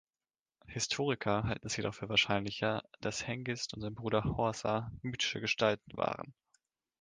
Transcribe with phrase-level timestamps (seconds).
[0.65, 6.33] Historiker halten es jedoch für wahrscheinlicher, dass Hengist und sein Bruder Horsa mythische Gestalten waren.